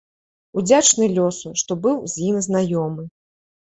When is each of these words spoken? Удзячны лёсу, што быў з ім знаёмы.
Удзячны 0.61 1.09
лёсу, 1.19 1.53
што 1.63 1.71
быў 1.85 2.03
з 2.15 2.25
ім 2.31 2.43
знаёмы. 2.47 3.03